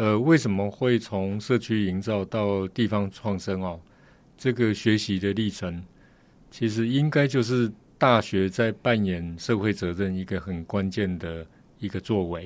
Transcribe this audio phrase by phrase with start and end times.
[0.00, 3.78] 呃，为什么会从社区营造到地方创生哦？
[4.34, 5.84] 这个学习的历程，
[6.50, 11.46] 其实应该就是大学在扮演社会责任一个很关键的
[11.78, 12.42] 一个作为。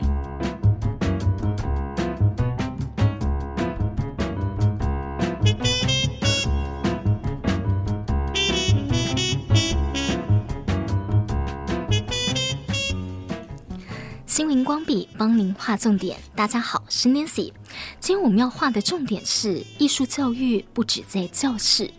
[15.25, 16.19] 帮您画重点。
[16.37, 17.51] 大家好，是 Nancy。
[17.99, 21.91] 今天我们要画的重点是艺术教育不止在教室，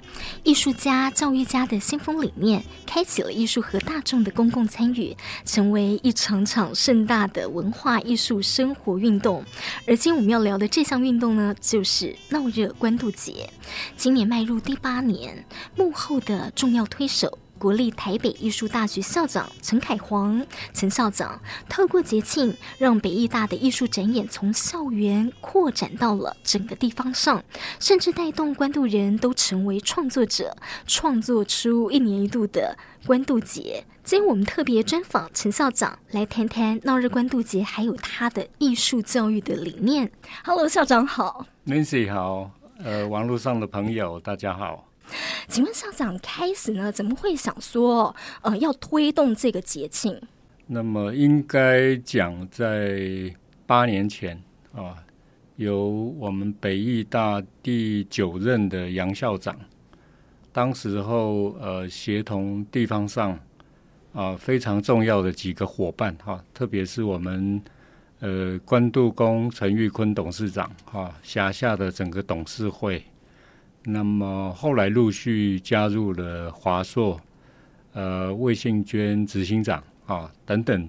[0.43, 9.43] 艺术家、教育家的先锋理念，开启了艺术和大众的公共参与，成为一场场盛大的文化艺术生活运动。
[9.87, 13.49] 而今天我们要聊的这项运动呢，就是闹热关渡节。
[13.98, 15.43] 今年迈入第八年，
[15.76, 17.39] 幕后的重要推手。
[17.65, 27.43] 国立台北艺术大学校长陈凯煌，陈校长透过节庆，让北艺大的艺术展演从校园扩展到了整个地方上，
[27.79, 33.84] 甚至带动关渡人都成为创作者，创作出一年一度的关渡节。
[34.03, 40.12] 今天我们特别专访陈校长，来谈谈闹热关渡节，还有他的艺术教育的理念。
[40.43, 42.51] Hello，校长好，Nancy 好，
[42.84, 44.85] 呃，网络上的朋友大家好。
[45.48, 50.20] 请问校长开始呢，怎么会想说，呃，要推动这个节庆？
[50.67, 53.34] 那么应该讲在
[53.67, 54.41] 八年前
[54.73, 54.95] 啊，
[55.57, 59.55] 由我们北艺大第九任的杨校长，
[60.51, 63.40] 当时候呃协同地方上
[64.13, 67.62] 啊非常重要的几个伙伴哈、特别是我们
[68.19, 73.06] 呃关渡宫陈玉坤董事长哈、辖下的整个董事会。
[73.88, 77.22] 那么后来陆续加入了华硕、
[77.94, 80.83] 呃魏信娟执行长啊等等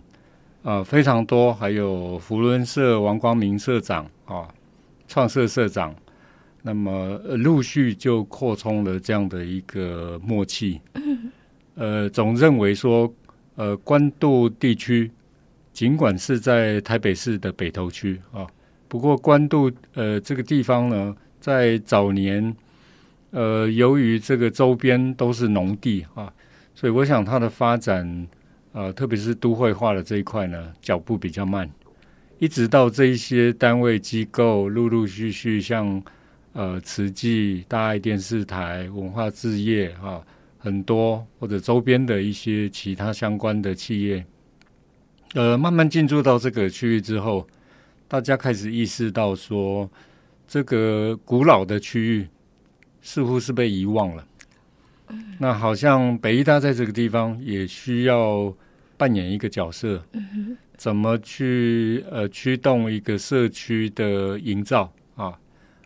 [0.62, 4.48] 啊、呃、非常多，还有福伦社王光明社长啊
[5.06, 5.94] 创社社长，
[6.62, 10.80] 那么、呃、陆续就扩充了这样的一个默契。
[11.76, 13.12] 呃，总认为说，
[13.56, 15.10] 呃关渡地区
[15.70, 18.46] 尽管是在台北市的北投区啊，
[18.88, 22.56] 不过关渡呃这个地方呢，在早年。
[23.30, 26.32] 呃，由于这个周边都是农地啊，
[26.74, 28.26] 所以我想它的发展，
[28.72, 31.68] 呃，特别是都会化的这一块呢，脚步比较慢。
[32.38, 36.02] 一直到这一些单位机构陆陆续续像
[36.52, 40.22] 呃慈济、大爱电视台、文化置业啊，
[40.58, 44.24] 很多或者周边的一些其他相关的企业，
[45.34, 47.46] 呃，慢慢进驻到这个区域之后，
[48.06, 49.90] 大家开始意识到说，
[50.46, 52.28] 这个古老的区域。
[53.06, 54.26] 似乎是被遗忘了。
[55.38, 58.52] 那好像北艺大在这个地方也需要
[58.96, 60.02] 扮演一个角色，
[60.76, 65.38] 怎么去呃驱动一个社区的营造啊？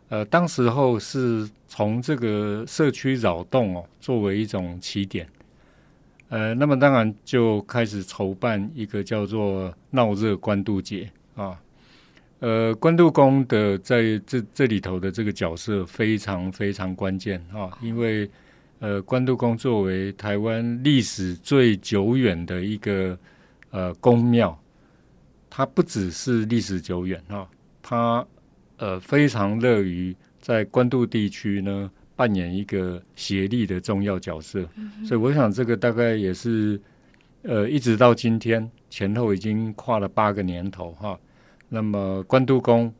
[0.09, 5.29] 呃，当时候是从这个社区扰动哦作为一种起点，
[6.31, 11.61] 呃，那么当然就开始筹办一个叫做闹热关渡节啊。
[12.41, 18.29] 呃，关渡宫的在这这里头的这个角色非常非常关键啊，因为
[18.79, 23.19] 呃，关渡宫作为台湾历史最久远的一个
[23.71, 24.59] 呃宫庙，
[25.51, 27.47] 它不只是历史久远啊，
[27.83, 28.27] 它
[28.79, 34.67] 呃非常乐于在关渡地区呢扮演一个协力的重要角色，
[35.05, 36.81] 所以我想这个大概也是
[37.43, 41.21] 呃一直到今天前后已经跨了八个年头哈。
[41.73, 42.93] 那么关渡宫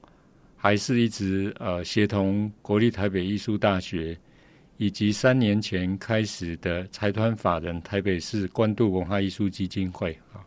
[0.57, 4.17] 还是一直呃协同国立台北艺术大学
[4.77, 10.39] 以及三年前开始的财团法人台北市关渡文化艺术基金会啊，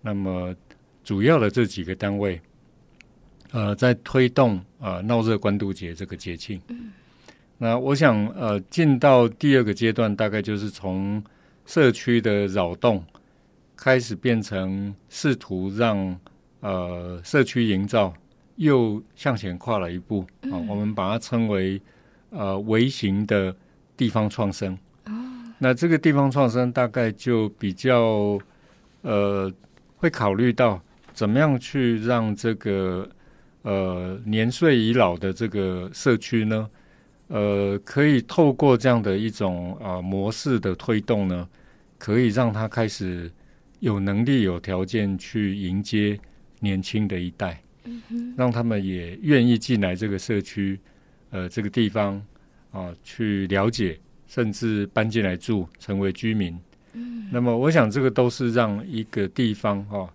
[0.00, 0.56] 那么
[1.04, 2.40] 主要的这几个单位
[3.50, 6.58] 呃在推动呃闹热关渡节这个节庆。
[7.58, 11.22] 那我想呃进到第二个阶段，大概就是从
[11.66, 13.04] 社区的扰动
[13.76, 16.18] 开始变成试图让。
[16.66, 18.12] 呃，社区营造
[18.56, 20.66] 又向前跨了一步啊、呃！
[20.68, 21.80] 我们把它称为
[22.30, 23.54] 呃微型的
[23.96, 24.76] 地方创生。
[25.58, 28.36] 那这个地方创生大概就比较
[29.02, 29.48] 呃
[29.96, 30.82] 会考虑到
[31.14, 33.08] 怎么样去让这个
[33.62, 36.68] 呃年岁已老的这个社区呢，
[37.28, 41.48] 呃，可以透过这样的一种啊、呃、模式的推动呢，
[41.96, 43.30] 可以让他开始
[43.78, 46.18] 有能力、有条件去迎接。
[46.66, 47.62] 年轻的一代，
[48.36, 50.78] 让他们也愿意进来这个社区，
[51.30, 52.20] 呃，这个地方
[52.72, 56.58] 啊，去了解，甚至搬进来住，成为居民。
[57.30, 60.12] 那么，我想这个都是让一个地方哈，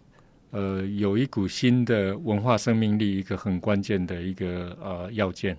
[0.51, 5.55] 呃，有一股新的文化生命力，一个很关键的一个呃要件。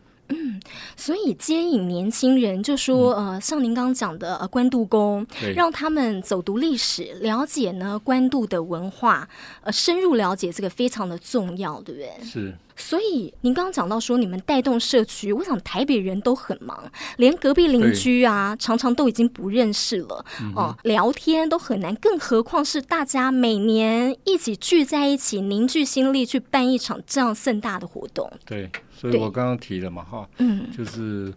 [0.64, 9.28] 嗯，所以接引年轻人，就说呃，像您刚刚讲的呃，关渡宫，让他们走读历史，了解呢关渡的文化，
[9.62, 12.10] 呃，深入了解这个非常的重要，对不对？
[12.24, 12.54] 是。
[12.82, 28.30] 所以您刚刚讲到说，你们带动社区，我想台北人都很忙，连隔壁邻居啊，常常都已经不认识了，嗯、哦，聊天都很难，更何况是大家每年一起聚在一起，凝聚心力去办一场这样盛大的活动。
[28.44, 31.32] 对，所以我刚刚提了嘛，哈，嗯，就是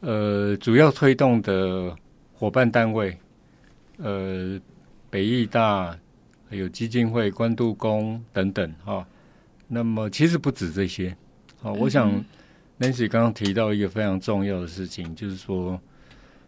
[0.00, 1.94] 呃，主要推动的
[2.32, 3.18] 伙伴单位，
[3.98, 4.58] 呃，
[5.10, 5.98] 北艺大，
[6.48, 9.04] 还有基金会、关渡宫等等，哈。
[9.68, 11.16] 那么其实不止这些，
[11.60, 12.12] 好，我想
[12.78, 15.80] Nancy 刚刚提到一个非常重要的事情，就是说，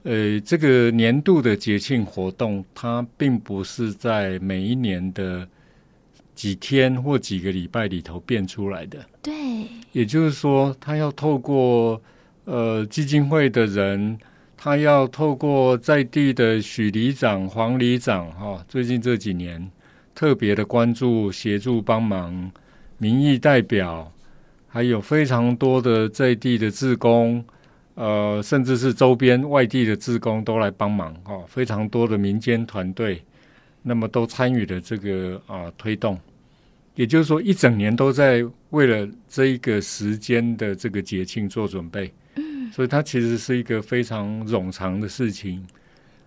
[0.04, 5.48] 呃，这个年度的节庆活动，它并不是在每一年的
[6.34, 9.04] 几天或几个礼拜里头变出来的。
[9.20, 9.32] 对，
[9.90, 12.00] 也就是说，他要透过
[12.44, 14.16] 呃基金会的人，
[14.56, 19.68] 他要透过在地的许里长、黄里长，哈，最近这几年
[20.14, 22.52] 特别的关注、协助、帮忙。
[22.98, 24.12] 民意代表，
[24.66, 27.44] 还有非常多的在地的志工，
[27.94, 33.22] 呃，甚至是周边外地的志工都来帮忙哦，非常多的民间团队，
[33.82, 36.18] 那么都参与了这个啊、呃、推动。
[36.96, 42.12] 也就是说，一整年都在为了这一个时间的这个节庆做准备。
[42.34, 45.64] 嗯，所以它其实是一个非常冗长的事情，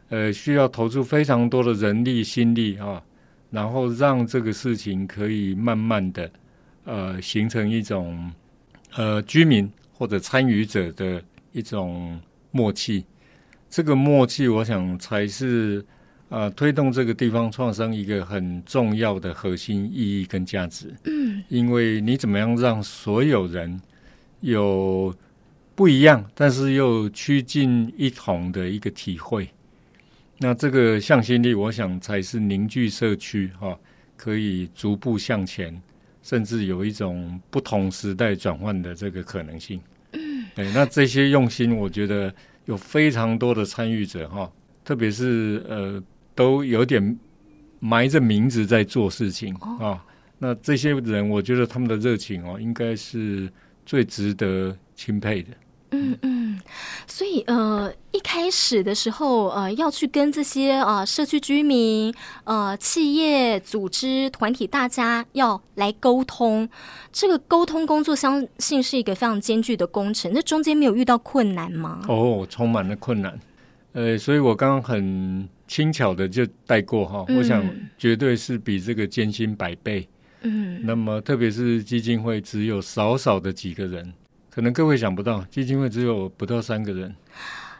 [0.07, 3.03] 呃，需要投入非常多的人力心力啊、哦，
[3.49, 6.31] 然后让这个事情可以慢慢的。
[6.83, 8.31] 呃，形成一种
[8.95, 12.19] 呃居民或者参与者的一种
[12.49, 13.05] 默契，
[13.69, 15.85] 这个默契，我想才是
[16.29, 20.91] 呃推动这个地方创生一个很重要的核心意义跟价值。
[21.05, 23.79] 嗯，因为你怎么样让所有人
[24.39, 25.15] 有
[25.75, 29.49] 不一样，但是又趋近一同的一个体会，
[30.39, 33.79] 那这个向心力，我想才是凝聚社区哈、哦，
[34.17, 35.79] 可以逐步向前。
[36.21, 39.79] 甚至有一种不同时代转换的这个可能性。
[40.13, 42.33] 嗯，对，那这些用心，我觉得
[42.65, 44.51] 有非常多的参与者哈，
[44.83, 46.03] 特别是呃，
[46.35, 47.17] 都有点
[47.79, 50.01] 埋着名字在做事情啊、哦。
[50.37, 53.51] 那这些人，我觉得他们的热情哦，应该是
[53.85, 55.49] 最值得钦佩的。
[55.93, 56.59] 嗯嗯，
[57.05, 62.13] 所以呃，一开始的时候呃，要去跟这些呃社区居民、
[62.45, 66.67] 呃企业组织团体，大家要来沟通，
[67.11, 70.31] 这个沟通工作相信是一个非常艰巨的工程。
[70.33, 72.01] 那中间没有遇到困难吗？
[72.07, 73.37] 哦，充满了困难。
[73.91, 77.61] 呃，所以我刚刚很轻巧的就带过哈，嗯、我想
[77.97, 80.07] 绝对是比这个艰辛百倍。
[80.43, 84.13] 嗯，那么特别是基金会只有少少的几个人。
[84.53, 87.15] 可能各位想不到，基金会只有不到三个人，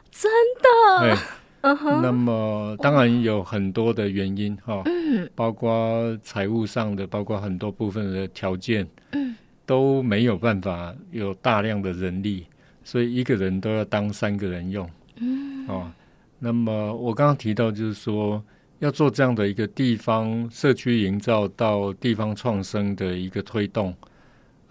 [0.10, 0.32] 真
[0.62, 1.00] 的。
[1.02, 1.18] 对，
[1.62, 2.02] 嗯哼。
[2.02, 9.36] 那么当然有很多的原因哈，嗯，包括财务上的，包括很多部分的条件，嗯，
[9.66, 12.46] 都没有办法有大量的人力，
[12.86, 15.92] 所以一个人都要当三个人用，嗯，哦。
[16.40, 18.42] 那么我刚刚提到，就是说
[18.80, 23.94] 要做这样的一个地方社区营造到地方创生的一个推动。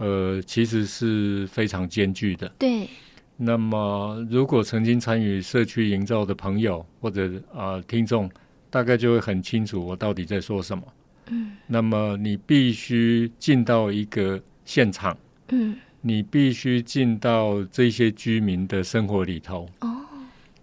[0.01, 2.49] 呃，其实是非常艰巨的。
[2.59, 2.89] 对。
[3.37, 8.31] 那么，如果曾经参与社区营造的朋友或者啊、呃、听众，
[8.71, 10.85] 大概就会很清楚我到底在说什么。
[11.29, 11.53] 嗯。
[11.67, 15.17] 那么，你必须进到一个现场。
[15.51, 15.77] 嗯。
[16.01, 19.69] 你必须进到这些居民的生活里头。
[19.81, 19.97] 哦。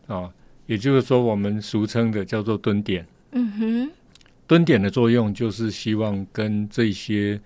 [0.08, 0.30] 啊，
[0.66, 3.06] 也就是说，我们俗称的叫做蹲点。
[3.34, 3.92] 嗯哼。
[4.48, 7.40] 蹲点的作用就是希望跟这些。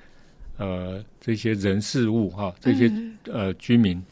[0.57, 2.91] 呃，这些人事物哈，这些
[3.25, 4.03] 呃居民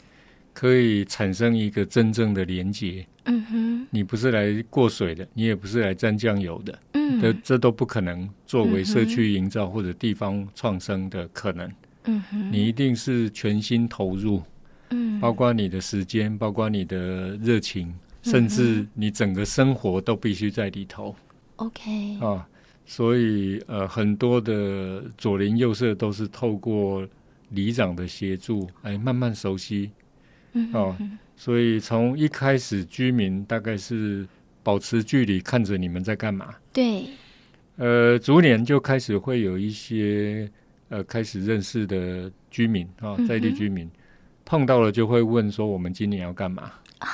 [0.54, 3.04] 可以产生一个真正的连接。
[3.24, 6.78] 嗯哼，你不是来过水的，你也不是来沾酱油的。
[6.92, 11.70] 嗯，这这都不可能作为社区营造或者地方创生的可能。
[12.04, 14.40] 嗯哼，你一定是全心投入。
[14.90, 21.14] 嗯，包括你的时间，包括你的热情，甚至你整个生活都必须在里头。
[21.56, 22.48] OK 啊。
[22.90, 27.06] 所以，呃，很多的左邻右舍都是透过
[27.50, 29.92] 里长的协助，哎，慢慢熟悉。
[30.54, 30.96] 嗯，哦，
[31.36, 34.26] 所以从一开始，居民大概是
[34.64, 36.52] 保持距离，看着你们在干嘛。
[36.72, 37.04] 对。
[37.76, 40.50] 呃，逐年就开始会有一些
[40.88, 43.88] 呃开始认识的居民啊，在地居民
[44.44, 47.08] 碰到了就会问说：“我们今年要干嘛？”啊。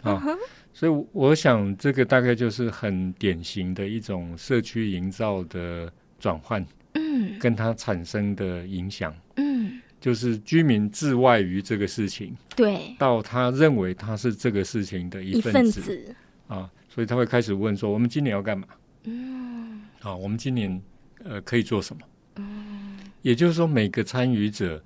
[0.00, 0.38] 啊。
[0.72, 6.60] 所以我想，这个大概就是很典型的一种社区营造的转换。
[6.62, 16.14] 嗯嗯，跟它产生的影响，嗯，就是居民自外于这个事情，对，到他认为他是这个事情的一份子，份子
[16.48, 18.66] 啊，所以他会开始问说：我们今年要干嘛？
[19.04, 20.80] 嗯，啊，我们今年
[21.24, 22.02] 呃可以做什么？
[22.36, 24.82] 嗯，也就是说，每个参与者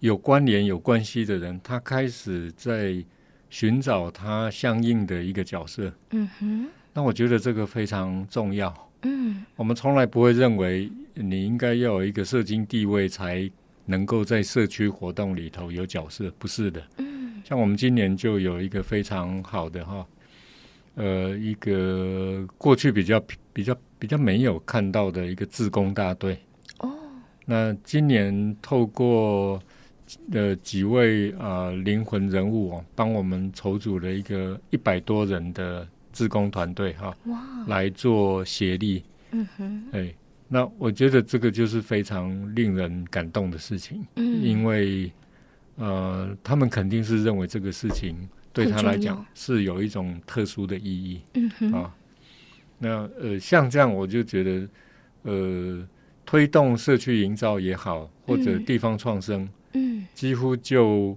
[0.00, 3.04] 有关联、有关系的人，他开始在
[3.50, 5.92] 寻找他相应的一个角色。
[6.10, 8.72] 嗯哼，那我觉得这个非常重要。
[9.02, 13.50] 嗯，我们从来不会认为你应该要有一个社经地位才
[13.84, 16.82] 能够在社区活动里头有角色，不是的。
[16.96, 20.06] 嗯，像我们今年就有一个非常好的哈，
[20.94, 23.22] 呃，一个过去比较
[23.52, 26.38] 比较比较没有看到的一个自工大队。
[26.78, 26.90] 哦，
[27.44, 29.62] 那今年透过
[30.32, 35.86] 呃几位啊灵魂人物哦，帮我们筹组了一个一百多人的。
[36.16, 40.14] 志工团队哈，哇，来做协力，嗯哼，哎，
[40.46, 45.10] 那我觉得这个就是非常令人感动的事情，嗯，因为
[45.74, 48.16] 呃，他们肯定是认为这个事情
[48.52, 51.92] 对他来讲是有一种特殊的意义，嗯哼，啊，
[52.78, 54.68] 那呃，像这样我就觉得，
[55.22, 55.84] 呃，
[56.24, 59.48] 推动社区营造也好，或者地方创生，嗯，
[60.14, 61.16] 几乎就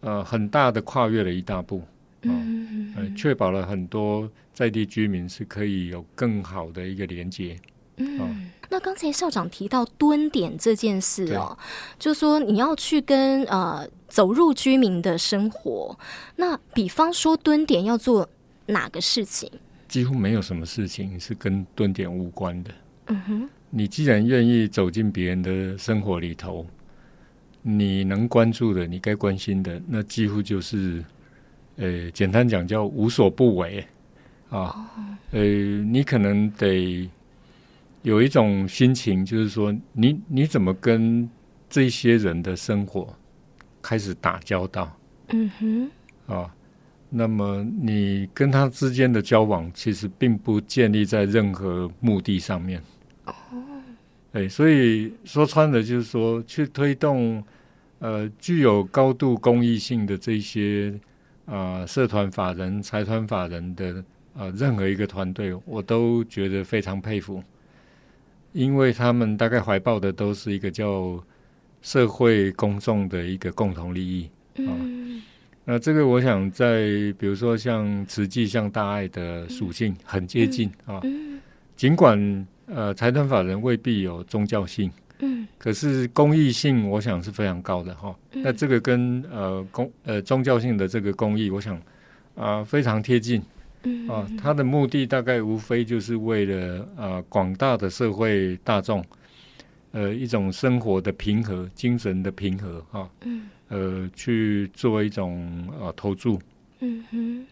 [0.00, 1.82] 呃很大的跨越了一大步。
[2.22, 7.56] 嗯，呃，确保了很多在地居民是可以有更好的一个连接。
[7.96, 8.28] 嗯，哦、
[8.70, 11.58] 那刚才校长提到蹲点这件事哦，
[11.98, 15.98] 就是说你要去跟呃走入居民的生活。
[16.36, 18.28] 那比方说蹲点要做
[18.66, 19.50] 哪个事情？
[19.88, 22.70] 几乎没有什么事情是跟蹲点无关的。
[23.08, 26.64] 嗯哼，你既然愿意走进别人的生活里头，
[27.62, 31.02] 你能关注的，你该关心的，那几乎就是。
[31.76, 33.82] 呃，简单讲叫无所不为
[34.50, 34.60] 啊。
[34.60, 34.76] Oh.
[35.30, 37.08] 呃，你可能得
[38.02, 41.28] 有一种心情，就是说，你你怎么跟
[41.70, 43.16] 这些人的生活
[43.80, 44.94] 开始打交道？
[45.28, 45.90] 嗯哼。
[46.26, 46.54] 啊，
[47.08, 52.82] 那么你跟他之间的交往，其实并不建立在任何目的上面。
[53.24, 53.32] 哦。
[54.32, 57.42] 哎，所以说穿了，就是说，去推动
[58.02, 60.92] 呃具有高度公益性的这些。
[61.44, 63.96] 啊、呃，社团法人、财团法人的
[64.32, 67.42] 啊、呃，任何一个团队，我都觉得非常佩服，
[68.52, 71.20] 因为他们大概怀抱的都是一个叫
[71.82, 74.30] 社会公众的一个共同利益
[74.64, 75.22] 啊、呃。
[75.64, 76.84] 那这个，我想在
[77.18, 81.02] 比如说像慈济、像大爱的属性很接近啊。
[81.74, 84.90] 尽管呃，财团法人未必有宗教性。
[85.24, 88.12] 嗯，可是公益性，我想是非常高的哈。
[88.32, 91.76] 嗯、那这个跟呃公呃宗教性的这个公益，我想
[92.34, 93.40] 啊、呃、非常贴近。
[93.84, 99.04] 嗯啊，它的目的大概无非就是为了啊广大的社会大众，
[99.92, 103.08] 呃一种生活的平和、精神的平和哈。
[103.24, 103.48] 嗯。
[103.68, 106.36] 呃，去做一种啊投注。
[106.80, 107.46] 嗯哼。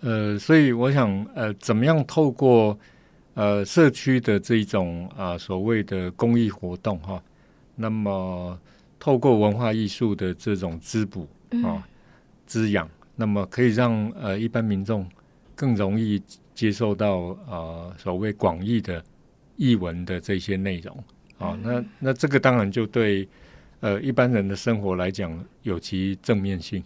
[0.00, 2.78] 呃，所以我想呃，怎么样透过。
[3.36, 7.22] 呃，社区的这种啊、呃，所谓的公益活动哈，
[7.74, 8.58] 那么
[8.98, 11.28] 透过文化艺术的这种滋补
[11.62, 11.86] 啊、
[12.46, 15.06] 滋养，那么可以让呃一般民众
[15.54, 16.18] 更容易
[16.54, 19.04] 接受到啊、呃、所谓广义的
[19.56, 21.04] 译文的这些内容
[21.38, 23.28] 啊，那那这个当然就对
[23.80, 26.82] 呃一般人的生活来讲有其正面性。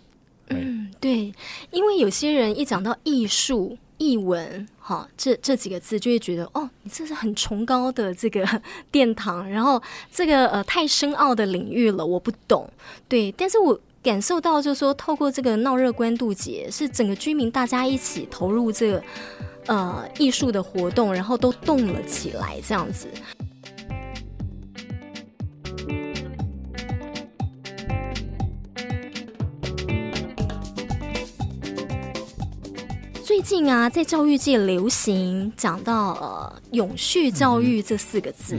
[0.48, 1.32] 嗯，对，
[1.70, 3.78] 因为有些人一讲到艺术。
[4.00, 9.80] 译文，哈，这这几个字就会觉得，哦，你这是很崇高的这个殿堂，然后
[10.10, 12.66] 这个呃太深奥的领域了，我不懂。
[13.06, 19.02] 对，但是我感受到，就是说，透过这个闹热关渡节，是整个居民大家一起投入这个
[19.66, 23.06] 呃艺术的活动，然后都动了起来，这样子。
[33.40, 38.58] 最近啊，在教育界流行讲到呃“永续教育”这四个字，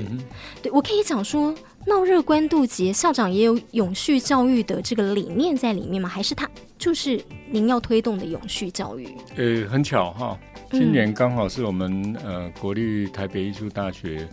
[0.59, 1.53] 对我可以讲说，
[1.85, 6.09] 闹热关渡节校长也有永续教育的这个理念在里面吗？
[6.09, 9.07] 还是他就是您要推动的永续教育？
[9.35, 10.35] 呃，很巧哈，
[10.71, 14.27] 今年刚好是我们、嗯、呃国立台北艺术大学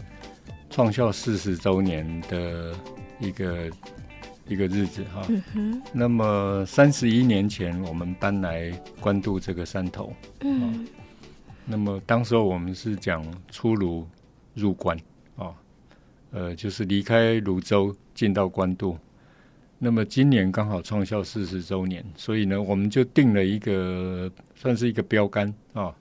[0.70, 2.74] 创校四十周年的
[3.20, 3.70] 一个。
[4.48, 10.86] 一个日子哈，嗯、那么三十一年前我们搬来关渡这个山头，嗯，
[11.66, 14.08] 那么当时候我们是讲出炉
[14.54, 14.98] 入关
[15.36, 15.54] 啊，
[16.30, 18.96] 呃，就是离开泸州进到关渡。
[19.78, 25.94] 那么今年刚好创校四十周年，所以呢，我们就定了一个算是一个标杆啊。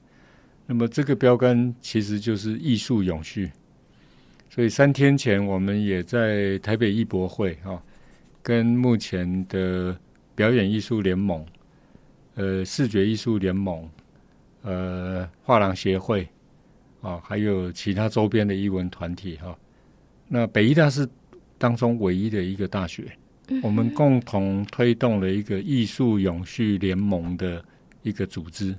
[0.65, 3.51] 那么这个标杆其实就是艺术永续。
[4.49, 7.79] 所以三天前我们也在台北艺博会哈，
[8.47, 9.93] 跟目前的
[10.33, 11.45] 表演艺术联盟、
[12.35, 13.89] 呃视觉艺术联盟、
[14.61, 16.25] 呃画廊协会
[17.01, 19.53] 啊，还有其他周边的艺文团体哈。
[20.29, 21.05] 那北艺大是
[21.57, 23.11] 当中唯一的一个大学，
[23.61, 27.61] 我们共同推动了一个艺术永续联盟的
[28.01, 28.73] 一个组织。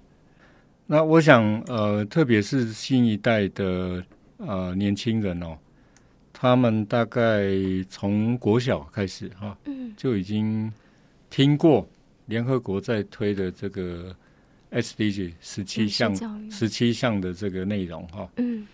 [0.87, 4.03] 那我想，呃，特别是新一代的
[4.39, 5.59] 呃年轻人哦，
[6.41, 7.51] 他们大概
[7.89, 9.59] 从国小开始哈，
[9.97, 10.73] 就已经
[11.29, 11.85] 听过
[12.27, 14.15] 联合国在推的这个
[14.71, 16.15] SDG 十七项
[16.49, 18.31] 十七项的这个内容哈。
[18.37, 18.65] 嗯。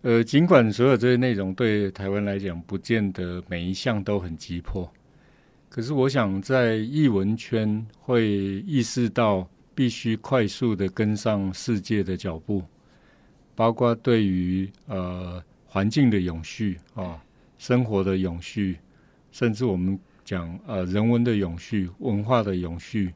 [0.00, 4.92] 呃，尽管所有这些内容对台湾来讲，不见得每一项都很急迫，
[5.68, 8.26] 可是我想在艺文圈会
[8.66, 12.64] 意识到必须快速的跟上世界的脚步，
[13.54, 15.40] 包括对于呃
[15.72, 17.18] 环境的永续啊、
[17.56, 18.76] 生活的永续，
[19.30, 23.14] 甚至我们讲呃人文的永续、文化的永续，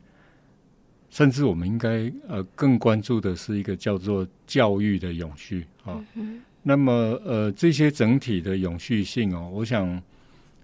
[1.10, 6.02] 甚至我们应该呃更关注的是一个叫做教育的永续啊。
[6.14, 6.92] 嗯那么，
[7.24, 10.02] 呃，这些整体的永续性哦，我想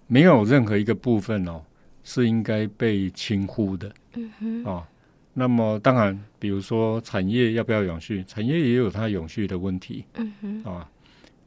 [0.06, 1.62] 没有任何一个部分哦
[2.02, 3.94] 是应该被轻忽的。
[4.14, 4.64] 嗯哼。
[4.64, 4.88] 啊，
[5.34, 8.24] 那么当然，比如说产业要不要永续？
[8.24, 10.04] 产业也有它永续的问题。
[10.14, 10.64] 嗯哼。
[10.64, 10.90] 啊，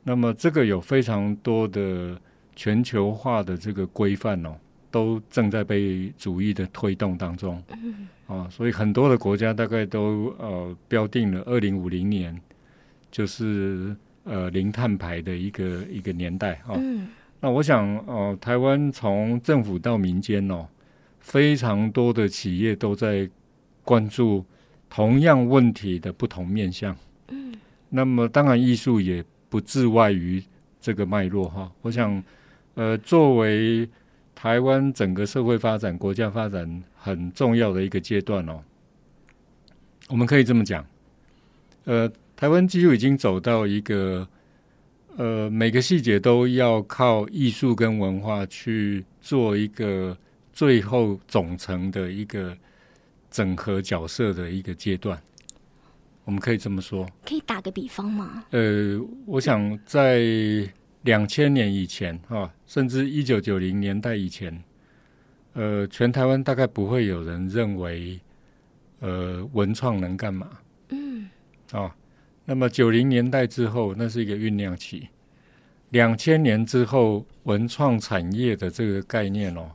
[0.06, 2.18] 那么这个有非常多的
[2.56, 4.56] 全球化的这个规范哦，
[4.90, 7.62] 都正在被主义的推动当中。
[7.84, 8.08] 嗯。
[8.28, 12.40] 啊，所以很多的国家大概都呃标定了二零五零年，
[13.12, 13.94] 就是。
[14.28, 16.74] 呃，零碳排的一个一个年代啊。
[16.78, 17.10] 嗯。
[17.40, 20.66] 那我想，呃，台湾从政府到民间哦，
[21.20, 23.30] 非常多的企业都在
[23.84, 24.44] 关注
[24.90, 26.98] 同样问题的不同面向。
[27.28, 27.54] 嗯。
[27.90, 29.24] 那么，当然，艺术也
[29.56, 30.44] 不自外于
[30.82, 31.72] 这个脉络哈。
[31.82, 32.22] 我想，
[32.74, 33.88] 呃，作为
[34.36, 38.62] 台湾整个社会发展、国家发展很重要的一个阶段哦，
[40.10, 40.86] 我们可以这么讲，
[41.86, 42.12] 呃。
[42.38, 44.28] 台湾几乎已经走到一个，
[45.16, 50.18] 呃，每个细节都要靠艺术跟文化去做一个
[50.52, 52.54] 最后总成的一个
[53.32, 55.18] 整合角色的一个阶段。
[56.26, 57.08] 我们可以这么说。
[57.26, 58.44] 可以打个比方吗？
[58.52, 60.22] 呃，我想在
[61.04, 64.64] 两千年以前啊，甚至一九九零年代以前，
[65.54, 68.20] 呃，全台湾大概不会有人认为，
[69.00, 70.50] 呃，文创能干嘛？
[70.90, 71.30] 嗯，
[71.72, 71.96] 啊。
[72.48, 75.08] 那么九零年代之后，那是一个酝酿期。
[75.90, 79.72] 两千年之后，文创产业的这个概念哦，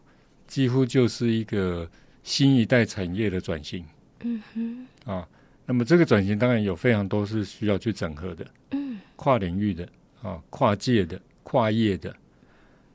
[0.46, 1.88] 几乎就是一个
[2.22, 3.84] 新一代产业的转型。
[4.22, 4.86] 嗯哼。
[5.04, 5.28] 啊，
[5.70, 8.44] 那么这个转型当然有非常多是需要去整合的。
[8.72, 8.98] 嗯。
[9.14, 9.88] 跨领域的
[10.20, 12.12] 啊，跨界的、跨业的。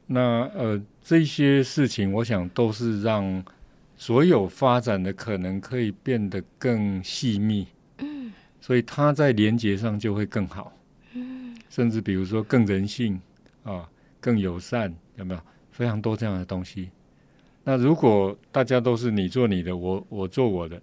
[0.05, 3.41] 那呃，这些事情，我想都是让
[3.95, 7.65] 所有发展的可能可以变得更细密。
[7.99, 10.73] 嗯所以它在连接上就会更好，
[11.13, 13.17] 嗯，甚至比如说更人性
[13.63, 15.39] 啊，更友善，有没有
[15.71, 16.89] 非常多这样的东西？
[17.63, 20.81] 那如果大家都是你做你的，我我做我的，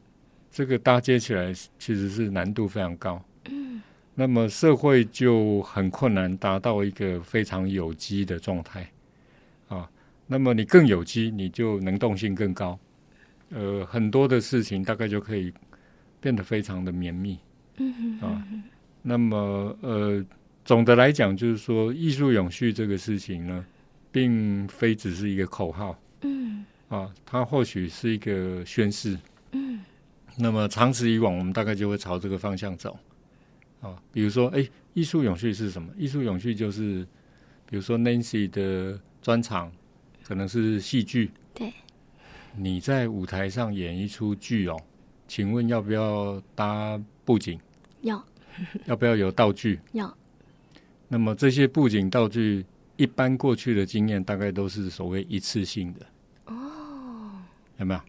[0.53, 3.83] 这个搭接起来其实是难度非常高，嗯，
[4.15, 8.89] 那么社会就很困难达到一个非常有机的状态。
[9.69, 9.91] 啊。
[10.27, 12.79] 那么你更有机，你就能动性更高，
[13.51, 15.53] 呃，很多的事情大概就可以
[16.21, 17.39] 变得非常的绵密。
[17.77, 18.47] 嗯啊，
[19.03, 20.25] 那么呃，
[20.65, 23.67] 总的来讲，就是说，艺术永续这个事情呢，
[24.11, 26.65] 并非只是一个口号，嗯。
[26.89, 29.19] 啊，它或许是一个宣示，嗯，
[30.37, 32.99] 那么长此以往，我们大概就会朝这个方向走，
[33.81, 35.93] 啊，比如说，哎，艺术永续是什么？
[35.97, 37.07] 艺术永续就是，
[37.67, 39.71] 比如说 Nancy 的专场
[40.23, 41.73] 可能是戏剧，对，
[42.57, 44.81] 你在舞台上演一出剧哦，
[45.29, 47.61] 请问要不要搭布景？
[48.01, 48.25] 要，
[48.87, 49.79] 要不要有道具？
[49.93, 50.17] 要。
[51.09, 52.65] 那么这些布景道具，
[52.97, 56.07] 一般过去的经验大概都是所谓一次性的。
[56.47, 57.33] 哦。
[57.77, 58.01] 有没有？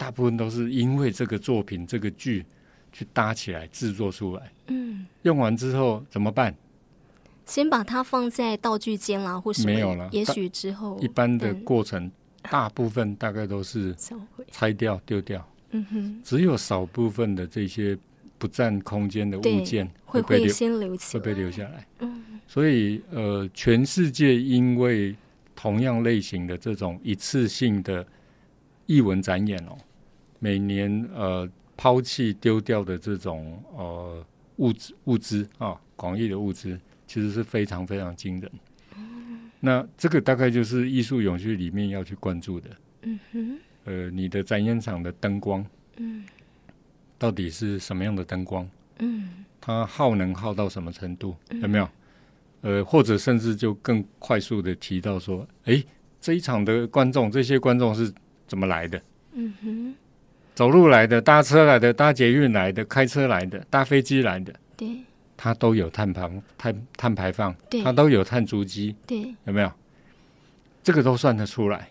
[0.00, 2.42] 大部分都是因为这个作品、这个剧
[2.90, 4.50] 去搭起来、制作出来。
[4.68, 5.06] 嗯。
[5.24, 6.54] 用完之后怎么办？
[7.44, 10.08] 先把它放在道具间啦，或是没有了。
[10.10, 12.10] 也许之后，一般的过程，
[12.40, 13.94] 大部分大概都是
[14.50, 15.46] 拆掉、丢掉。
[15.72, 16.20] 嗯哼。
[16.24, 17.98] 只有少部分的这些。
[18.40, 20.66] 不占空间的物件会被留起，
[21.12, 21.86] 会被留下来。
[21.98, 25.14] 嗯，所以呃，全世界因为
[25.54, 28.02] 同样类型的这种一次性的
[28.86, 29.76] 艺文展演哦，
[30.40, 34.26] 每年呃抛弃丢掉的这种呃
[34.56, 36.76] 物质物资啊，广义的物资
[37.06, 38.50] 其实是非常非常惊人。
[39.60, 42.70] 那这个大概就是艺术永续里面要去关注的。
[43.02, 45.64] 嗯哼，呃，你的展演场的灯光，
[45.96, 46.24] 嗯，
[47.18, 48.66] 到底是什么样的灯光？
[49.00, 51.36] 嗯，它耗能耗到什么程度？
[51.50, 51.88] 有没有？
[52.62, 55.82] 呃，或者甚至就更快速的提到说，哎，
[56.20, 58.12] 这一场的观众，这些观众是
[58.46, 59.02] 怎么来的？
[59.32, 59.94] 嗯哼，
[60.60, 64.88] 走路来的，搭车来的，搭捷运来的，开车来的，搭飞机来的，对，
[65.34, 69.72] 它都有碳排碳碳排放，对，它都有碳足迹，对，有没有？
[70.82, 71.88] 这个都算得出来。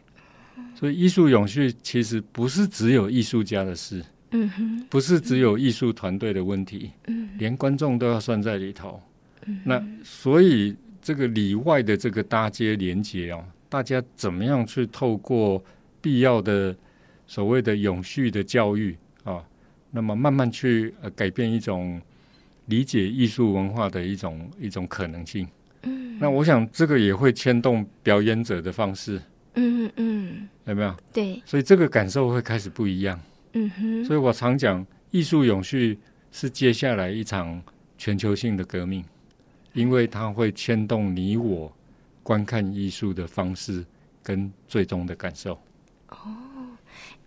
[0.76, 9.02] 所以艺术永续其实不是只有艺术家的事，嗯哼，不是只有艺术团队的问题，嗯，连观众都要算在里头。
[9.48, 15.60] 嗯，那所以这个里外的这个搭接连接哦，大家怎么样去透过
[16.00, 16.76] 必要的
[17.30, 19.46] 所谓的永续的教育啊，
[19.92, 22.02] 那么慢慢去呃改变一种
[22.66, 25.48] 理解艺术文化的一种一种可能性。
[25.84, 29.22] 嗯，那我想这个也会牵动表演者的方式。
[29.54, 30.96] 嗯嗯，有没有？
[31.14, 33.20] 对，所以这个感受会开始不一样。
[33.54, 36.00] 嗯哼，所以我常讲，艺术永续
[36.32, 37.62] 是接下来一场
[37.96, 39.06] 全球性的革命，
[39.74, 41.72] 因为它会牵动你我
[42.24, 43.86] 观看艺术的方式
[44.24, 45.54] 跟最终的感受。
[46.10, 46.18] 哦，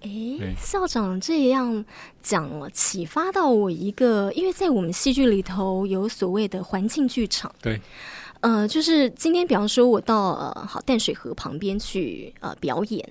[0.02, 1.84] 哎，校长这样
[2.20, 7.52] 讲了，启发到我一个，因为在我们戏剧里头有所谓的环境剧场。
[7.62, 7.80] 对。
[8.40, 13.08] 呃，就是今天，比方说，我到呃好淡水河旁边去呃表演，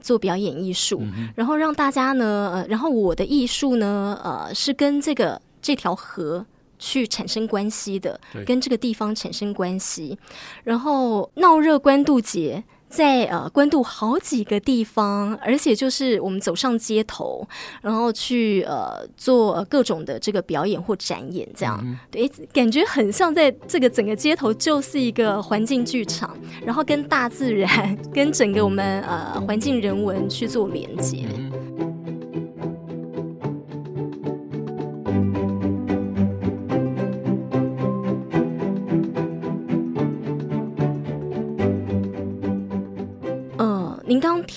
[0.00, 6.46] 做表演艺术，嗯，然后让大家呢，呃，然后我的艺术呢，呃，是跟这个这条河
[6.78, 10.16] 去产生关系的，跟这个地方产生关系，
[10.62, 12.62] 然后闹热关渡节。
[12.88, 17.46] 在呃关渡好几个地方，而且就是我们走上街头，
[17.82, 31.26] 然后去呃做各种的这个表演或展演，这样、嗯、对，感觉很像在这个整个街头就是一个环境剧场，然后跟大自然、 跟整个我们呃环境人文去做连接。
[31.36, 31.67] 嗯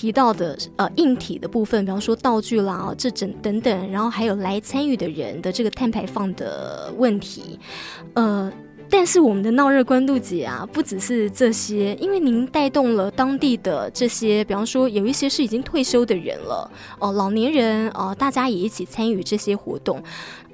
[0.02, 7.56] 提到的呃硬体的部分，比方说道具啦、这整等等，然后还有来参与的人的这个碳排放的问题，
[8.14, 8.52] 呃，
[8.90, 20.02] 但是我们的闹热关渡节啊，不只是这些，因为您带动了当地的这些，比方说有一些是已经退休的人了，哦、老年人哦、大家也一起参与这些活动，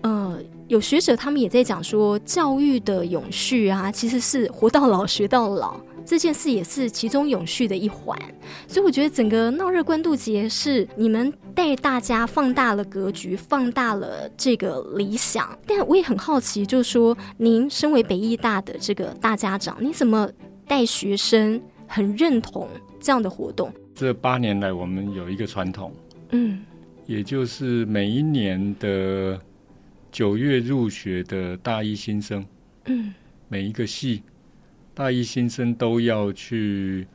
[0.02, 5.80] 呃，有学者他们也在讲说，教育的永续啊，其实是活到老学到老。
[6.08, 8.18] 这件事也是其中永续的一环，
[8.66, 15.46] 所以我觉得整个闹热关渡节是你们带大家放大了格局，放大了这个理想。
[15.66, 20.26] 但我也很好奇，就是说您身为北艺大的这个大家长，你怎么
[20.66, 22.66] 带学生很认同
[22.98, 23.70] 这样的活动？
[23.94, 25.92] 这八年来，我们有一个传统，
[26.30, 26.64] 嗯，
[27.04, 29.38] 也就是每一年的
[30.10, 32.42] 九月入学的大一新生，
[32.86, 33.12] 嗯，
[33.46, 34.22] 每一个系。
[34.98, 37.06] 大一新生都要去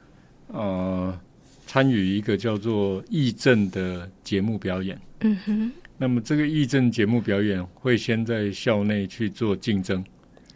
[0.48, 1.20] 呃
[1.68, 4.98] 参与一个叫做义正的节目表演。
[5.20, 5.72] 嗯哼。
[5.98, 10.02] 那么这个义正节目表演会先在校内去做竞争，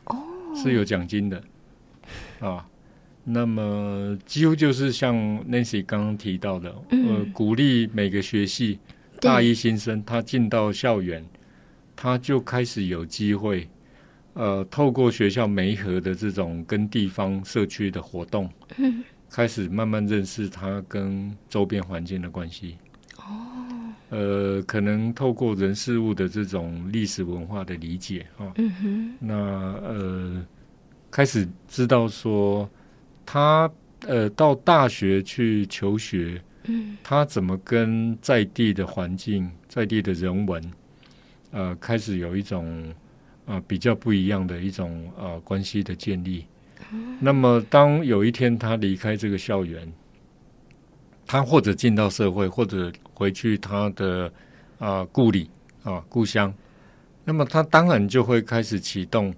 [0.06, 0.16] 哦，
[0.56, 1.44] 是有奖金的
[2.40, 2.66] 啊。
[3.26, 5.14] 那么几乎就是像
[5.44, 8.80] Nancy 刚刚提到的，嗯、呃，鼓励每个学系
[9.20, 11.26] 大一新生他进到校园，
[11.94, 13.68] 他就开始有机会。
[14.38, 18.48] 呃，透过学校媒合的这种跟地方社区的活动，
[18.78, 22.78] 嗯，开始慢慢认识他跟周边环境的关系。
[23.16, 23.26] 哦，
[24.10, 30.46] 呃，可能透过人事物的这种历史文化的理解啊，嗯哼，那呃，
[31.10, 32.70] 开始知道说
[33.26, 33.68] 他
[34.02, 40.64] 呃到大学去求学，嗯，他怎么跟在地的环境、在地的人文，
[41.50, 42.94] 呃，开始有一种。
[43.48, 46.46] 啊、呃，比较不一样的一种呃关系的建立。
[46.92, 47.18] 嗯。
[47.20, 49.92] 那么，当有一天他离开这个校园，
[51.26, 54.28] 他或者进到社会，或者回去他的
[54.78, 55.50] 啊、呃、故里
[55.84, 56.54] 啊故乡，
[57.24, 59.34] 那么他当然就会开始启动，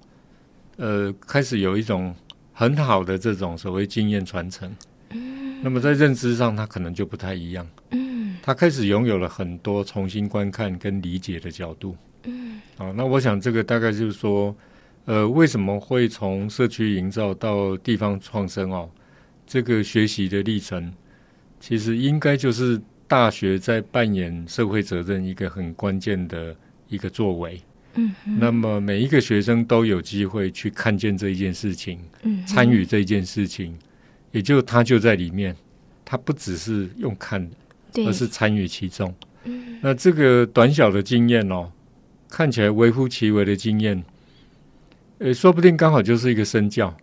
[0.78, 2.13] 呃，开始有一种
[2.52, 4.76] 很好的这种所谓经验传承。
[5.12, 5.62] 嗯。
[5.62, 7.67] 那么在认知上，他可能就不太一样。
[7.91, 8.38] 嗯。
[8.41, 11.95] 他开始拥有了很多重新观看跟理解的角度。
[12.23, 14.55] 嗯，好，那我想这个大概就是说，
[15.05, 18.89] 呃，为什么会从社区营造到地方创生哦？
[19.47, 20.93] 这个学习的历程，
[21.60, 26.55] 其实应该就是大学在扮演社会责任一个很关键的
[26.88, 27.60] 一个作为。
[27.95, 33.75] 嗯，那么每一个学生都有机会去看见这一件事情，嗯，参与这一件事情，
[34.32, 35.55] 也就他就在里面，
[36.05, 37.49] 他不只是用看
[37.91, 39.12] 的，而是参与其中。
[39.82, 41.71] 那这个短小的经验哦，
[42.29, 44.03] 看起来微乎其微的经验，
[45.17, 46.95] 呃，说不定刚好就是一个身教，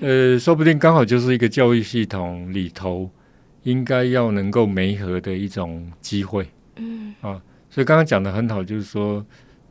[0.00, 3.08] 呃，说不定刚好就是一个教育系统里头
[3.62, 7.14] 应该要能够媒合的一种机会，嗯。
[7.20, 9.24] 啊，所以刚刚讲的很好，就是说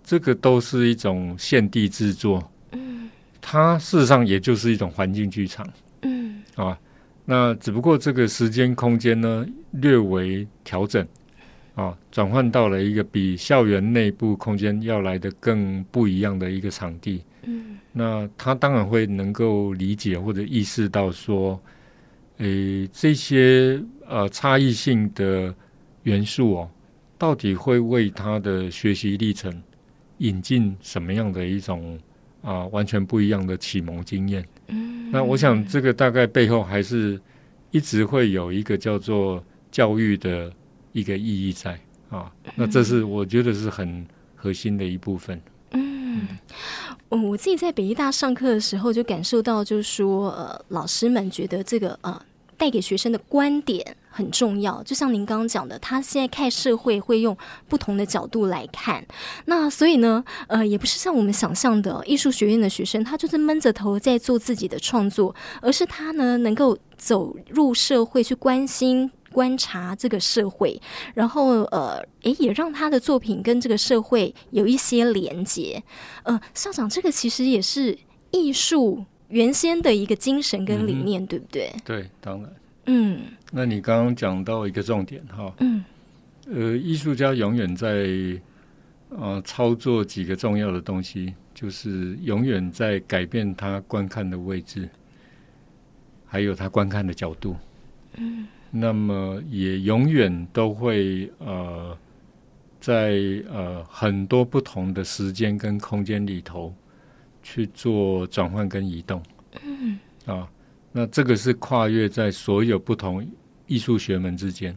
[0.04, 3.10] 这个都是一种现地制作，嗯，
[3.42, 5.68] 它事实上也就是一种环境剧场，
[6.02, 6.42] 嗯。
[6.56, 6.80] 啊，
[7.26, 11.06] 那只不过这个时间空间呢略为调整。
[11.76, 17.24] 啊，转换到了一个比校园内部空间要来的更不一样的一个场地。
[17.46, 21.60] 嗯，那他当然会能够理解或者意识到说，
[22.38, 25.54] 诶，这些呃差异性的
[26.04, 26.70] 元素哦，
[27.18, 29.52] 到底会为他的学习历程
[30.20, 31.98] 引进什么样的一种
[32.44, 34.46] 啊完全不一样的启蒙经验？
[34.68, 37.20] 嗯，那我想这个大概背后还是
[37.72, 40.54] 一直会有一个叫做教育的。
[40.94, 41.78] 一个意义在
[42.10, 45.42] 啊，那这是我觉得是很核心的一部分。
[45.72, 46.28] 嗯，
[47.10, 52.22] 嗯，我自己在北艺大上课的时候就感受到，就是说，呃，老师们觉得这个呃
[52.56, 54.84] 带给学生的观点很重要。
[54.84, 57.36] 就像您刚刚讲的，他现在看社会会用
[57.68, 59.04] 不同的角度来看。
[59.46, 69.10] 那所以呢，呃，也不是像我们想象的艺术学院的学生，他就是闷着头在做自己的创作，而是他呢能够走入社会去关心。
[69.34, 70.80] 观察这个社会，
[71.16, 75.84] 然后呃，诶，也让他的作品跟这个社会有一些连接。
[76.24, 77.98] 呃，校长，这个其实也是
[78.32, 81.74] 艺术原先的一个精神跟理念，嗯、对不对？
[81.84, 82.54] 对，当然。
[82.86, 85.84] 嗯，那你刚刚讲到一个重点哈，嗯，
[86.48, 88.08] 呃，艺术家永远在
[89.10, 94.90] 呃操作几个重要的东西，就是永远在改变他观看的位置，
[96.26, 97.56] 还有他观看的角度。
[98.18, 98.48] 嗯。
[98.76, 101.96] 那么也永远都会呃，
[102.80, 106.74] 在呃很多不同的时间跟空间里头
[107.44, 109.22] 去做转换跟移动，
[109.64, 110.00] 嗯。
[110.26, 110.50] 啊，
[110.92, 113.24] 那这个是跨越在所有不同
[113.68, 114.76] 艺术学门之间，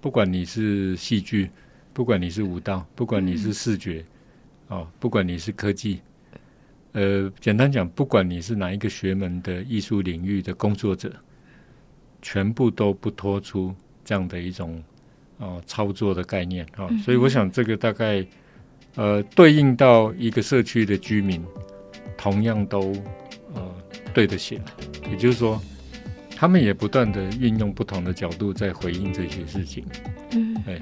[0.00, 1.50] 不管你是戏剧，
[1.92, 4.04] 不管你是舞蹈，不管你是视觉，
[4.68, 6.00] 啊，不管你是科技，
[6.92, 11.12] 呃，简单讲，不管你是哪一个学门的艺术领域的工作者。
[12.24, 14.82] 全部都不脱出这样的一种
[15.38, 18.26] 啊、呃、操作的概念啊，所以我想这个大概
[18.94, 21.44] 呃对应到一个社区的居民，
[22.16, 22.80] 同样都
[23.54, 23.62] 呃
[24.14, 24.62] 对得起来，
[25.10, 25.60] 也就是说，
[26.34, 29.84] 他们也不断的运用不同的角度在回应这些事情，
[30.32, 30.80] 嗯，对。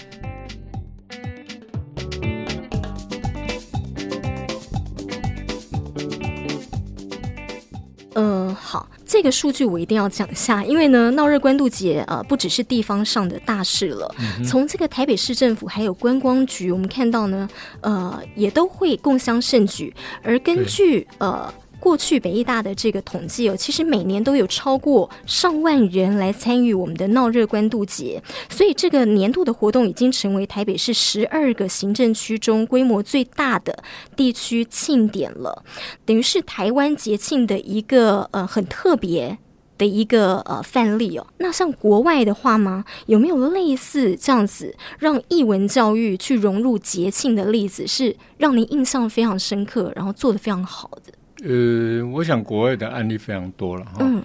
[9.05, 14.15] 这个数据我一定要讲一下，因为呢，闹热关渡节呃不只是地方上的大事了。
[14.19, 17.49] 嗯、从这个台北市政府还有观光局，我们看到呢，
[17.81, 19.95] 呃，也都会共襄盛举。
[20.23, 21.53] 而根据呃。
[21.83, 33.83] 过去北艺大的这个统计哦，其实每年都有超过上万人来参与我们的闹热关渡节，所以这个年度的活动已经成为台北市十二个行政区中规模最大的
[34.14, 35.64] 地区庆典了，
[36.07, 39.37] 等于是台湾节庆的一个呃很特别
[39.77, 41.27] 的一个呃范例哦。
[41.38, 42.85] 那像国外的话吗？
[43.07, 51.12] 有没有类似这样子让艺文教育去融入节庆的例子，是让您印象非常深刻，然后做得非常好的？
[51.42, 53.96] 呃，我想国外的案例非常多了哈。
[54.00, 54.22] 嗯。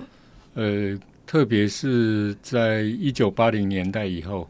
[0.53, 4.49] 呃，特别是在一九八零年代以后，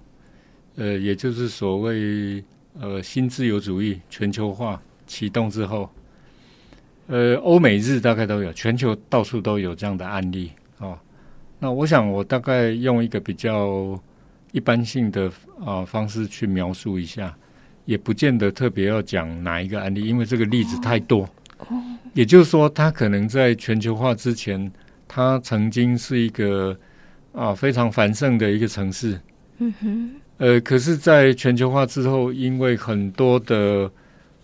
[0.76, 2.44] 呃，也就是所谓
[2.80, 5.90] 呃新自由主义全球化启动之后，
[7.08, 10.98] 呃，欧美日大概都有，全球到处都有这样的案例哦。
[11.60, 14.00] 那我想我大概用一个比较
[14.52, 15.28] 一般性的
[15.60, 17.36] 啊、呃、方式去描述一下，
[17.86, 21.24] 也不见得特别要讲哪一个案例，因为这个例子太多。
[21.24, 21.30] 哦。
[22.14, 24.72] 也就是说，它可能在全球化之前，
[25.08, 26.78] 它曾经是一个
[27.32, 29.20] 啊非常繁盛的一个城市。
[29.58, 30.12] 嗯哼。
[30.38, 33.92] 呃，可是，在全球化之后，因为很多的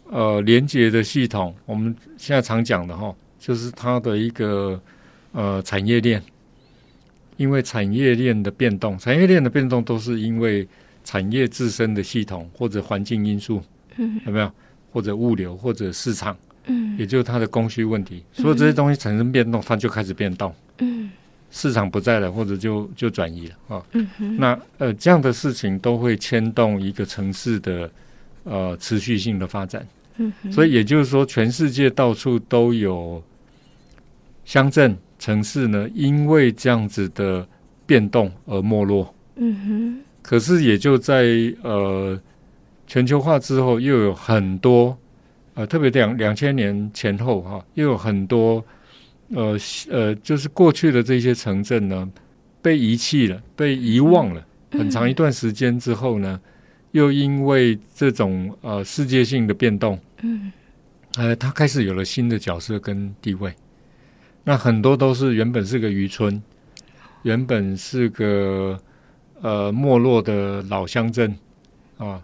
[0.09, 4.81] 呃连接的系统，我们现在常讲的哈，就是它的一个
[5.33, 6.19] 呃产业链，
[7.37, 10.67] 因为产业链的变动，产业链的变动都是因为
[11.03, 13.61] 产业自身的系统或者环境因素，
[13.97, 14.51] 嗯，有没有？
[14.91, 16.35] 或者物流或者市场。
[16.93, 20.53] 嗯，也就是它的供需问题，所有这些东西产生变动，它就开始变动。
[20.79, 21.11] 嗯，
[21.51, 23.85] 市场不在了，或者就就转移了啊。
[23.93, 27.89] 嗯哼，那呃这样的事情都会牵动一个城市的
[28.43, 29.85] 呃持续性的发展。
[30.17, 33.21] 嗯哼，所以也就是说，全世界到处都有
[34.45, 37.47] 乡镇、城市呢，因为这样子的
[37.85, 39.13] 变动而没落。
[39.35, 39.99] 嗯哼。
[40.21, 41.25] 可是也就在
[41.63, 42.17] 呃
[42.87, 44.97] 全球化之后，又有很多
[45.55, 48.63] 呃，特别两两千年前后哈、啊，又有很多
[49.29, 49.57] 呃
[49.89, 52.09] 呃，就是过去的这些城镇呢，
[52.61, 54.45] 被遗弃了，被遗忘了。
[54.71, 56.39] 很长一段时间之后呢，
[56.91, 60.51] 又因为这种呃世界性的变动，嗯，
[61.17, 63.53] 呃，它开始有了新的角色跟地位。
[64.43, 66.41] 那很多都是原本是个渔村，
[67.21, 68.77] 原本是个
[69.41, 71.37] 呃没落的老乡镇
[71.97, 72.19] 啊，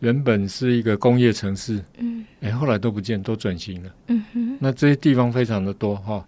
[0.00, 4.58] 原本是一个工业城市，嗯，哎，后来都不见，都转型了，嗯哼。
[4.60, 6.24] 那这些地方非常的多哈，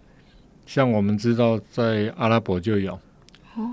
[0.65, 2.99] 像我们知道在阿拉伯就有，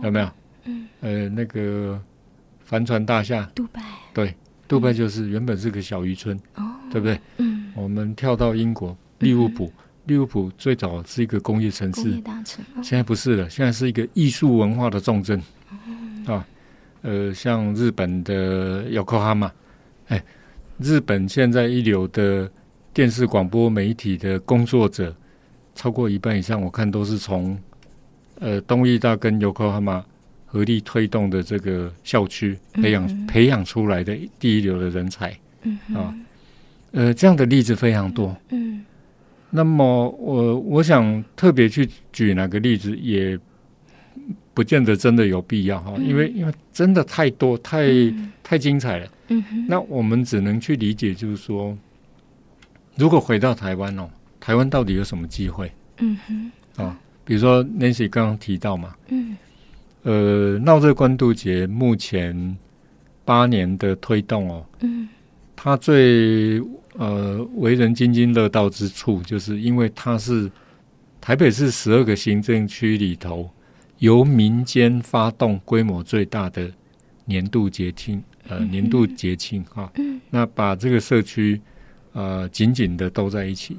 [0.02, 0.30] 有没有？
[0.64, 2.00] 嗯，呃，那个
[2.64, 3.82] 帆船大厦，杜拜，
[4.12, 4.34] 对，
[4.66, 7.18] 杜拜就是原本是个小渔村，哦，对不对？
[7.38, 9.72] 嗯，我们跳到英国利物浦，
[10.06, 15.40] 利物浦最早是一个工业城市，工业大城，现在不是了，现在是一个艺术文化的重镇，
[16.26, 16.46] 啊，
[17.02, 19.50] 呃，像日本的 Yokohama，
[20.08, 20.22] 哎，
[20.78, 22.50] 日本现在一流的
[22.92, 25.14] 电视广播媒体的工作者，
[25.74, 27.58] 超过一半以上，我看都是从
[28.40, 30.02] 呃东艺大跟 Yokohama。
[30.50, 36.14] 合力推动的这个校区培养、嗯、培养出来的第一流的人才，嗯啊，
[36.92, 38.34] 呃，这样的例子非常多。
[38.48, 38.82] 嗯，
[39.50, 43.38] 那么我我想特别去举哪个例子，也
[44.58, 49.08] 不见得真的有必要哈，因为因为真的太多太、嗯、太精彩了。
[49.28, 51.78] 嗯哼，那我们只能去理解，就是说，
[52.96, 55.70] 如果回到台湾哦，台湾到底有什么机会？
[55.98, 56.50] 嗯哼，
[56.82, 59.36] 啊，比如说 Nancy 刚刚提到嘛，嗯。
[60.02, 62.56] 呃，闹热关渡节目前
[63.24, 65.08] 八年的推动哦，嗯，
[65.54, 66.60] 它最
[66.94, 70.50] 呃为人津津乐道之处，就是因为它是
[71.20, 73.48] 台北市十二个行政区里头
[73.98, 76.70] 由民间发动规模最大的
[77.24, 81.60] 年度节庆，呃，年度节庆哈，嗯，那把这个社区
[82.12, 83.76] 呃紧紧的兜在一起。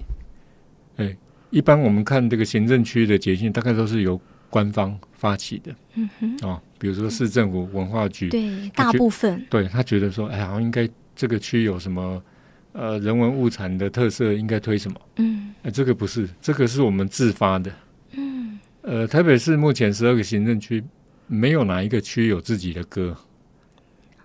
[0.97, 1.15] 哎，
[1.49, 12.21] 一般我们看这个行政区的节庆，大概都是由官方发起的，嗯哼，哦，比如说市政府文化局，对，大部分，对他觉得说，哎，好像应该这个区有什么
[12.73, 17.75] 呃人文物产的特色，应该推什么，嗯，哎，这个不是，这个是我们自发的，嗯，
[18.81, 20.83] 呃，台北市目前十二个行政区，
[21.27, 23.15] 没有哪一个区有自己的歌，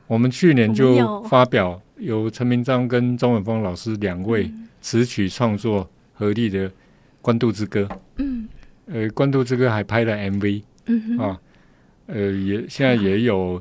[0.07, 6.69] 我们去年就发表由陈明章跟钟文峰老师两位词曲创作合力的
[7.21, 7.83] 《关渡之歌》，
[8.17, 8.49] 嗯。
[8.87, 11.41] 呃，关渡之歌还拍了 MV，嗯啊，
[12.05, 13.59] 呃，也现在也有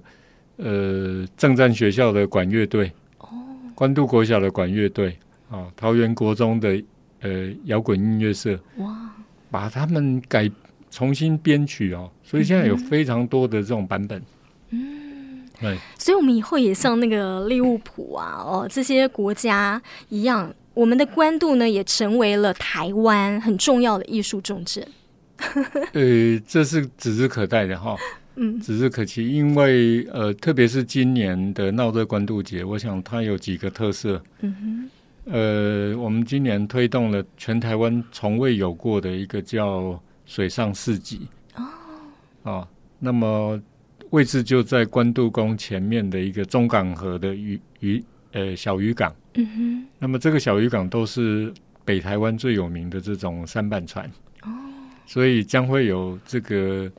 [0.58, 3.30] 呃正战学校的管乐队，哦，
[3.74, 5.18] 关渡国小的管乐队，
[5.50, 6.84] 啊，桃园国中的
[7.22, 9.16] 呃摇滚音乐社，哇，
[9.50, 10.52] 把他们改
[10.94, 14.22] 重新编曲哦，所以现在有非常多的这种版本，
[14.70, 24.88] 嗯，对，所以我们以后也像那个利物浦啊，哦，这些国家一样，我们的关渡呢也成为了台湾很重要的艺术重镇。
[25.94, 27.98] 呃，这是指日可待的哈，
[28.36, 34.56] 嗯，指日可期，因为呃，特别是今年的闹热关渡节，我想它有几个特色，嗯
[35.26, 41.28] 哼，呃，我们今年推动了全台湾从未有过的一个叫水上市集。
[41.56, 41.64] 哦，
[42.44, 42.68] 啊，
[43.00, 43.62] 那么
[44.10, 54.10] 位置就在关渡宫前面的一个中港河的渔渔呃小渔港，嗯哼，那么这个小渔港都是北台湾最有名的这种三板船。
[54.44, 54.50] 哦。
[55.06, 56.90] 所以将会有这个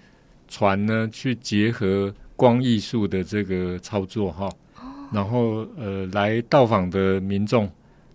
[0.47, 4.49] 船呢，去结合光艺术的这个操作哈，
[5.13, 7.71] 然后呃，来到访的民众，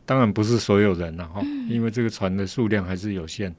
[0.05, 3.53] 当然不是所有人了哈，因为这个船的数量还是有限，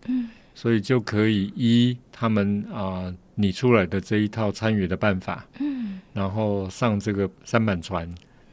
[0.61, 5.99] 所以就可以依他们啊拟出来的这一套参与的办法，嗯。
[6.13, 8.07] 然后上这个三板船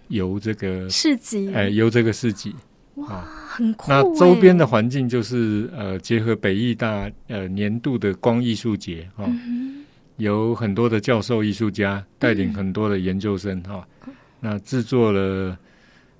[0.07, 2.55] 游这个市集，哎，游这个市集。
[2.95, 3.91] 哇，很酷！
[3.91, 9.83] 那周边的环境就是呃，结合北艺大呃年度的光艺术节哈，嗯、
[10.15, 15.57] 有很多的教授艺术家带领很多的研究生哈，嗯、那制作了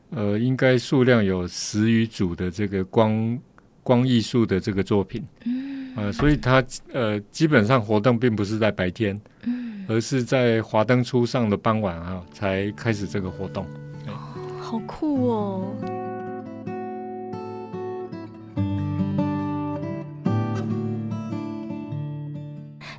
[0.10, 3.40] 呃，应该数量有十余组的这个光
[3.84, 13.66] 光艺术的这个作品，嗯，呃，所以它呃基本上活动并不是在白天，嗯，而是在华灯初上的傍晚啊才开始这个活动，
[14.06, 14.14] 哦，
[14.62, 15.76] 好酷哦！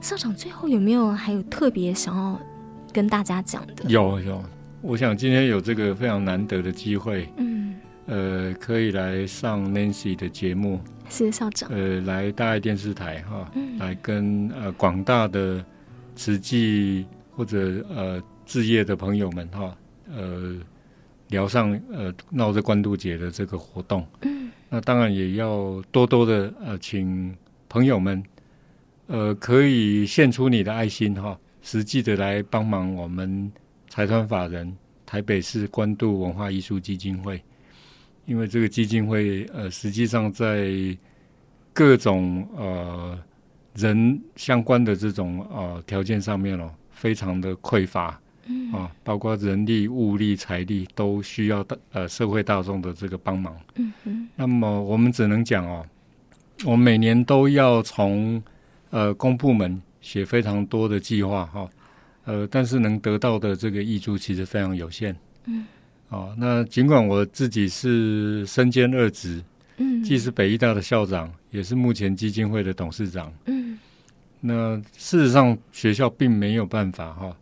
[0.01, 2.40] 校长最后有没有还有特别想要
[2.92, 3.84] 跟大家讲的？
[3.88, 4.42] 有有，
[4.80, 7.74] 我想今天有这个非常难得的机会，嗯，
[8.07, 11.71] 呃，可以来上 Nancy 的节目，谢谢校长。
[11.71, 15.65] 呃，来大爱电视台哈，来跟呃广大的
[16.15, 19.77] 慈济或者呃置业的朋友们哈、哦，
[20.15, 20.57] 呃
[21.29, 24.07] 聊上呃闹着关渡节的这个活动。
[24.23, 27.37] 嗯，那当然也要多多的呃请
[27.69, 28.23] 朋友们
[29.07, 31.31] 呃可以献出你的爱心哈。
[31.31, 33.53] 哦实际的来帮忙我们
[33.91, 37.43] 财团法人台北市关渡文化艺术基金会，
[38.29, 40.70] 因为这个基金会呃，实际上在
[41.72, 43.18] 各种呃
[43.74, 53.57] 人相关的这种呃条件上面哦，非常的匮乏，嗯啊，包括人力、物力、财力都需要大呃社会大众的这个帮忙。
[53.76, 54.29] 嗯嗯。
[54.37, 55.85] 那么我们只能讲哦，
[56.64, 58.41] 我们每年都要从
[58.91, 59.81] 呃公部门。
[60.01, 61.68] 写非常多的计划哈，
[62.24, 65.14] 呃，但是能得到的这个益处其实非常有限。
[65.47, 65.66] 嗯，
[66.09, 69.43] 哦，那尽管我自己是身兼二职，
[69.77, 73.33] 嗯，既是北医大的校长，也是目前基金会的董事长。
[73.47, 73.79] 嗯，
[74.41, 77.37] 那事实上学校并没有办法哈，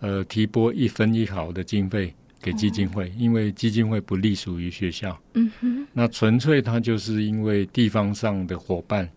[0.00, 5.18] 呃，提拨一分一毫的经费给基金会，哦、因为基金会不隶属于学校。
[5.34, 9.08] 嗯哼，那纯粹它就是因为地方上的伙伴，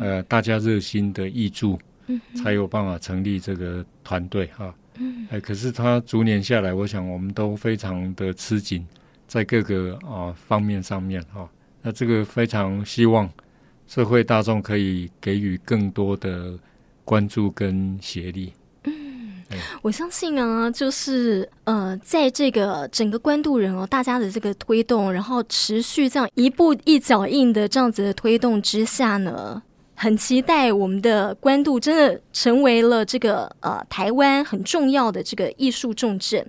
[0.00, 2.20] 呃，大家热心的益助，嗯。
[2.34, 8.86] 才有办法成立这个团队哈，嗯，哎，可是他逐年下来，我想我们都非常的吃紧，
[9.26, 11.48] 在各个啊方面上面哈，
[11.80, 13.28] 那这个非常希望
[13.86, 16.58] 社会大众可以给予更多的
[17.04, 18.52] 关注跟协力。
[18.84, 19.42] 嗯，
[19.80, 29.62] 我相信啊，就是呃，在这个整个关渡人哦，大家的这个推动，然后持续这样一步一脚印的这样子的推动之下呢。
[30.02, 36.44] 很期待我们的关渡真的成为了这个呃台湾很重要的这个艺术重镇。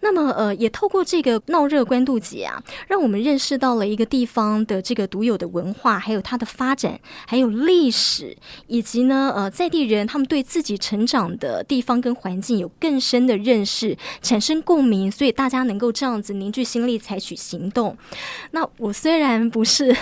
[0.00, 6.98] 那么呃，也透过这个闹热关渡节啊，让我们认识到了一个地方的这个独有的文化，还有它的发展，
[7.28, 8.36] 还有历史，
[8.66, 17.96] 以及呢呃在地人他们对自己成长的地方跟环境有更深的认识，产生共鸣，所以大家能够这样子凝聚心力，采取行动。
[18.50, 19.96] 那我虽然不是。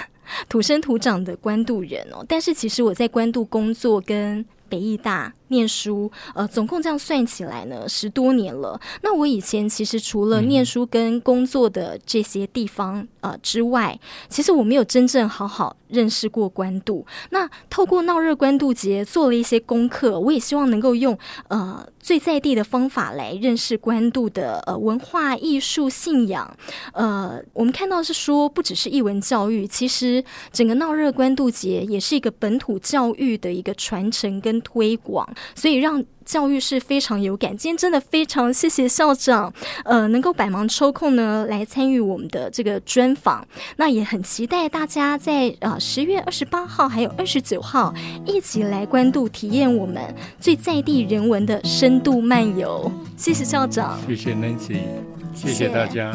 [0.48, 8.80] 土生土长的关渡人哦，但是其实我在关渡工作跟北艺大念书，呃，总共这样算起来呢，十多年了。
[9.03, 17.07] 那我以前其实除了念书跟工作的这些地方呃之外，其实我没有真正好好认识过关渡。
[17.30, 21.16] 那透过闹热关渡节做了一些功课，我也希望能够用
[21.49, 26.57] 呃最在地的方法来认识关渡的呃文化艺术信仰。
[26.92, 37.57] 呃，我们看到是说，不只是艺文教育，其实整个闹热关渡节也是一个本土教育的一个传承跟推广，所以让教育是非常有感。
[37.57, 39.53] 今天真的非常谢谢校长，
[39.85, 43.47] 呃，能够百忙抽空呢来参与我们的这个专访。
[43.76, 47.95] 那也很期待大家在呃十月二十八号还有二十九号
[48.26, 50.03] 一起来关渡体验我们
[50.41, 52.91] 最在地人文的深度漫游。
[53.16, 54.78] 谢谢校长，谢谢 Nancy，
[55.35, 56.14] 谢谢大家。